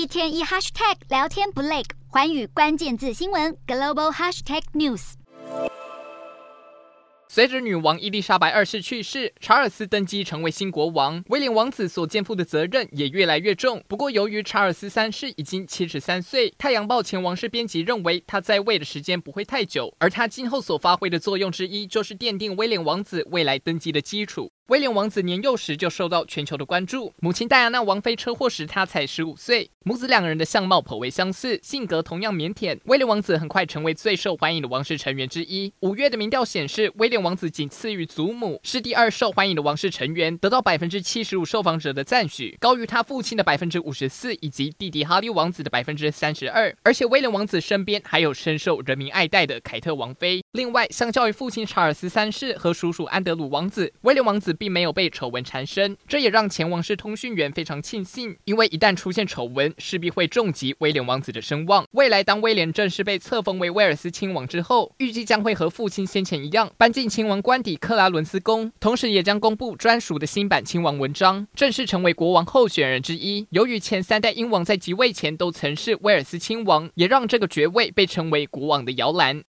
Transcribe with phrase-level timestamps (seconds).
[0.00, 5.12] 一天一 hashtag 聊天不累，寰宇关键字新闻 global hashtag news。
[7.28, 13.84] 随着女王伊丽莎白二世去世，查尔斯登基成为新国王，威廉王子所肩负的责任也越来越重。
[13.86, 24.50] 不过，由于查尔斯三世已经七十三岁，《太阳报》前王室编辑认为他在位的时间不会太久，而他今后所发挥的作用之一，就是奠定威廉王子未来登基的基础。
[24.70, 27.12] 威廉王子年幼时就受到全球的关注。
[27.18, 29.68] 母亲戴安娜王妃车祸时，他才十五岁。
[29.82, 32.78] 母子两个人的相貌颇为相似，性格同样腼腆。
[32.84, 35.72] 威廉王子很快成为最受欢迎的王室成员之一。
[35.80, 46.72] 五月的民调显示，威廉王子仅次于祖母，是第二受欢迎的王室成员，得到百分之七十五受访者的赞许，高于他父亲的百分之五十四，以及弟弟哈利王子的百分之三十二。
[46.84, 50.44] 而且，威廉王子身边还有深受人民爱戴的凯特王妃。
[50.52, 61.84] 另外，相较于父亲查尔斯三世和叔叔安德鲁王子，威廉王子并没有被丑闻缠身，这也让前王室通讯员非常庆幸，因为一旦出现丑闻，势必会重击威廉王子的声望。
[61.92, 73.46] 未来，当威廉正式被册封为威尔斯亲王之后，预计将会和父亲先前一样，搬进亲王官邸克拉伦斯宫，同时也将公布专属的新版亲王文章，正式成为国王候选人之一。
[73.50, 79.38] 由于前三代英王在即位前都曾是威尔斯亲王，也让这个爵位被称为国王的摇篮。